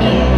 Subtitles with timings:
[0.00, 0.37] Yeah.